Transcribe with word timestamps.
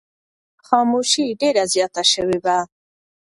خاموشي 0.67 1.25
ډېره 1.41 1.63
زیاته 1.73 2.03
شوې 2.13 2.37
وه. 2.43 2.57